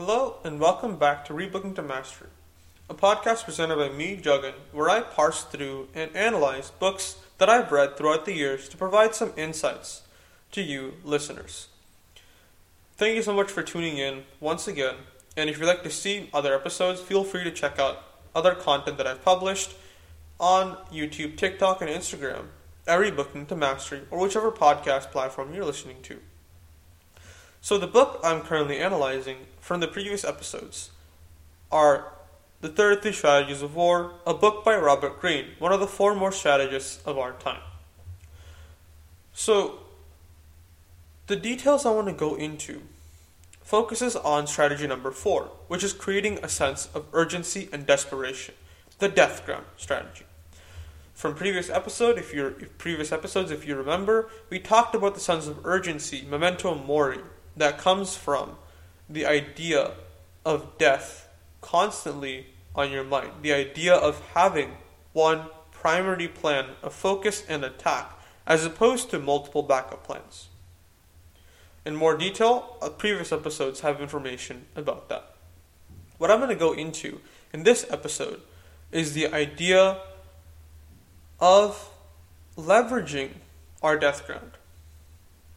[0.00, 2.28] Hello, and welcome back to Rebooking to Mastery,
[2.88, 7.72] a podcast presented by me, Juggin, where I parse through and analyze books that I've
[7.72, 10.02] read throughout the years to provide some insights
[10.52, 11.66] to you, listeners.
[12.96, 14.94] Thank you so much for tuning in once again,
[15.36, 18.04] and if you'd like to see other episodes, feel free to check out
[18.36, 19.74] other content that I've published
[20.38, 22.44] on YouTube, TikTok, and Instagram
[22.86, 26.20] at Rebooking to Mastery, or whichever podcast platform you're listening to.
[27.60, 30.90] So, the book I'm currently analyzing from the previous episodes
[31.70, 32.12] are
[32.60, 37.02] The 33 Strategies of War, a book by Robert Greene, one of the foremost strategists
[37.04, 37.60] of our time.
[39.32, 39.80] So,
[41.26, 42.82] the details I want to go into
[43.62, 48.54] focuses on strategy number 4, which is creating a sense of urgency and desperation,
[48.98, 50.24] the death ground strategy.
[51.12, 55.48] From previous episode, if you previous episodes, if you remember, we talked about the sense
[55.48, 57.18] of urgency, memento mori,
[57.58, 58.56] that comes from
[59.08, 59.92] the idea
[60.44, 61.28] of death
[61.60, 63.30] constantly on your mind.
[63.42, 64.76] The idea of having
[65.12, 68.12] one primary plan, a focus and attack,
[68.46, 70.48] as opposed to multiple backup plans.
[71.84, 75.34] In more detail, uh, previous episodes have information about that.
[76.18, 77.20] What I'm going to go into
[77.52, 78.40] in this episode
[78.90, 79.98] is the idea
[81.40, 81.90] of
[82.56, 83.30] leveraging
[83.82, 84.52] our death ground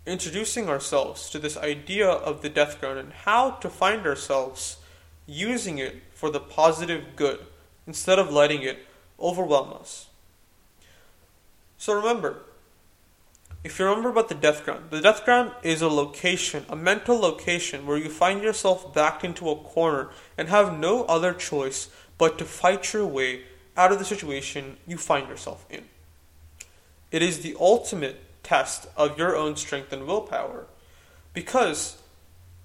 [0.06, 4.78] introducing ourselves to this idea of the death ground and how to find ourselves
[5.28, 7.40] using it for the positive good
[7.86, 8.86] instead of letting it
[9.20, 10.08] overwhelm us.
[11.78, 12.44] So remember,
[13.64, 17.20] if you remember about the death ground, the death ground is a location, a mental
[17.20, 22.40] location where you find yourself backed into a corner and have no other choice but
[22.40, 23.44] to fight your way
[23.78, 25.86] out of the situation you find yourself in.
[27.12, 28.20] It is the ultimate
[28.52, 30.68] test of your own strength and willpower
[31.34, 31.98] because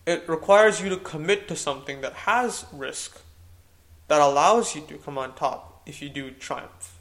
[0.04, 3.20] it requires you to commit to something that has risk
[4.08, 6.98] that allows you to come on top if you do triumph.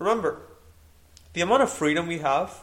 [0.00, 0.40] Remember,
[1.32, 2.60] the amount of freedom we have,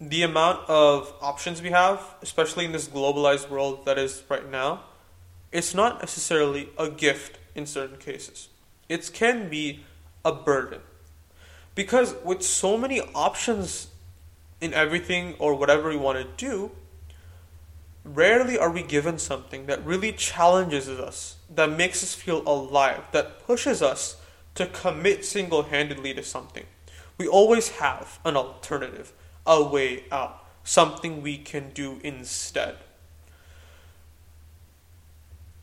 [0.00, 4.84] the amount of options we have, especially in this globalized world that is right now,
[5.52, 8.48] it's not necessarily a gift in certain cases.
[8.88, 9.84] It can be
[10.24, 10.80] a burden.
[11.78, 13.86] Because with so many options
[14.60, 16.72] in everything or whatever we want to do,
[18.02, 23.46] rarely are we given something that really challenges us, that makes us feel alive, that
[23.46, 24.16] pushes us
[24.56, 26.66] to commit single handedly to something.
[27.16, 29.12] We always have an alternative,
[29.46, 32.74] a way out, something we can do instead.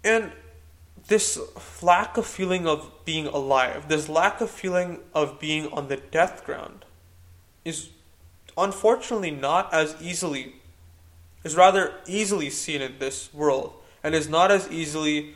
[0.01, 0.31] And
[1.07, 1.39] this
[1.81, 6.43] lack of feeling of being alive, this lack of feeling of being on the death
[6.43, 6.85] ground,
[7.63, 7.89] is
[8.57, 10.55] unfortunately not as easily,
[11.43, 13.73] is rather easily seen in this world,
[14.03, 15.35] and is not as easily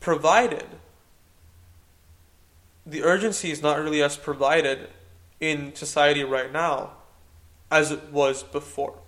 [0.00, 0.66] provided.
[2.86, 4.90] The urgency is not really as provided
[5.40, 6.92] in society right now
[7.70, 8.98] as it was before.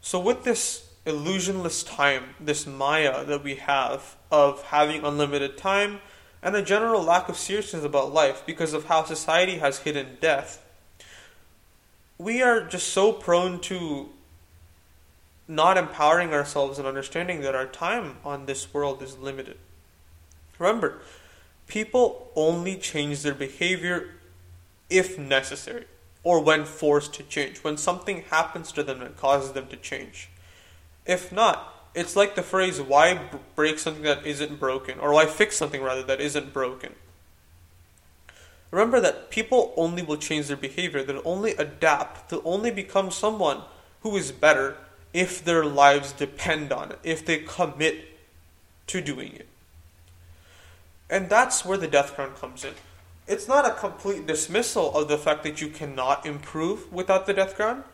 [0.00, 6.00] So, with this illusionless time, this Maya that we have of having unlimited time,
[6.42, 10.64] and a general lack of seriousness about life because of how society has hidden death.
[12.18, 14.10] We are just so prone to
[15.48, 19.56] not empowering ourselves and understanding that our time on this world is limited.
[20.58, 21.00] Remember,
[21.66, 24.10] people only change their behavior
[24.90, 25.86] if necessary
[26.22, 30.28] or when forced to change, when something happens to them that causes them to change.
[31.08, 33.18] If not, it's like the phrase, why
[33.56, 35.00] break something that isn't broken?
[35.00, 36.94] Or why fix something, rather, that isn't broken?
[38.70, 43.62] Remember that people only will change their behavior, they'll only adapt, they'll only become someone
[44.02, 44.76] who is better
[45.14, 48.18] if their lives depend on it, if they commit
[48.88, 49.48] to doing it.
[51.08, 52.74] And that's where the death ground comes in.
[53.26, 57.56] It's not a complete dismissal of the fact that you cannot improve without the death
[57.56, 57.84] ground,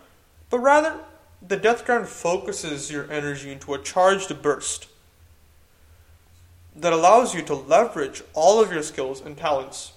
[0.51, 0.99] but rather
[1.47, 4.89] the death ground focuses your energy into a charged burst
[6.75, 9.93] that allows you to leverage all of your skills and talents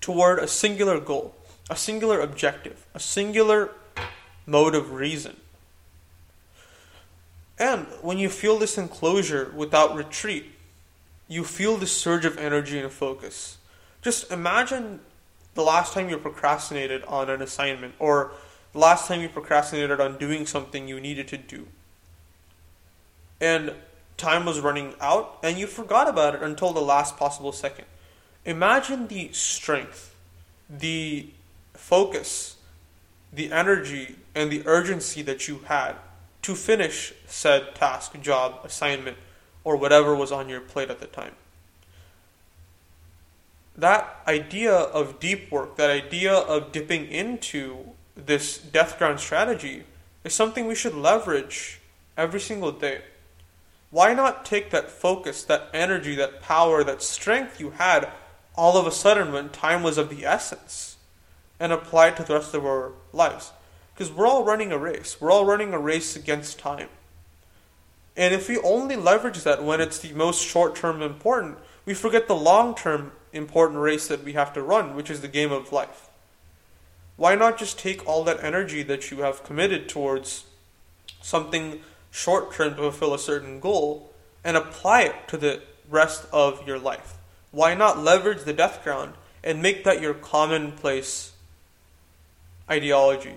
[0.00, 1.34] toward a singular goal,
[1.70, 3.70] a singular objective, a singular
[4.46, 5.36] mode of reason.
[7.58, 10.46] And when you feel this enclosure without retreat,
[11.28, 13.58] you feel this surge of energy and focus.
[14.02, 15.00] Just imagine
[15.54, 18.32] the last time you procrastinated on an assignment or
[18.74, 21.68] last time you procrastinated on doing something you needed to do.
[23.40, 23.72] And
[24.16, 27.86] time was running out and you forgot about it until the last possible second.
[28.44, 30.14] Imagine the strength,
[30.68, 31.30] the
[31.72, 32.56] focus,
[33.32, 35.96] the energy, and the urgency that you had
[36.42, 39.16] to finish said task, job, assignment,
[39.64, 41.34] or whatever was on your plate at the time.
[43.76, 49.84] That idea of deep work, that idea of dipping into this death ground strategy,
[50.22, 51.80] is something we should leverage
[52.16, 53.02] every single day.
[53.90, 58.10] Why not take that focus, that energy, that power, that strength you had
[58.56, 60.96] all of a sudden when time was of the essence
[61.60, 63.52] and apply it to the rest of our lives?
[63.94, 65.20] Because we're all running a race.
[65.20, 66.88] We're all running a race against time.
[68.16, 72.26] And if we only leverage that when it's the most short term important, we forget
[72.26, 75.72] the long term important race that we have to run, which is the game of
[75.72, 76.08] life.
[77.16, 80.44] Why not just take all that energy that you have committed towards
[81.22, 81.80] something
[82.10, 84.12] short term to fulfill a certain goal
[84.42, 87.14] and apply it to the rest of your life?
[87.50, 89.14] Why not leverage the death ground
[89.44, 91.32] and make that your commonplace
[92.68, 93.36] ideology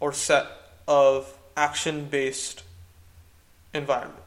[0.00, 0.46] or set
[0.88, 2.64] of action based
[3.72, 4.18] environment?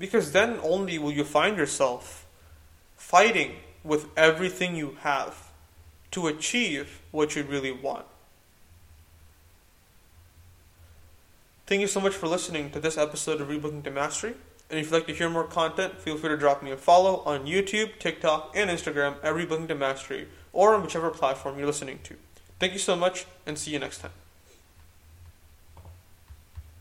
[0.00, 2.26] Because then only will you find yourself
[2.96, 3.52] fighting
[3.84, 5.51] with everything you have
[6.12, 8.06] to achieve what you really want.
[11.66, 14.34] Thank you so much for listening to this episode of Rebooking to Mastery.
[14.68, 17.22] And if you'd like to hear more content, feel free to drop me a follow
[17.24, 22.00] on YouTube, TikTok, and Instagram at Rebooking to Mastery, or on whichever platform you're listening
[22.04, 22.16] to.
[22.58, 24.21] Thank you so much, and see you next time.